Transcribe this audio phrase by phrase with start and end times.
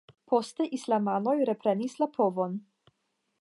[0.31, 2.57] Poste islamanoj reprenis la povon.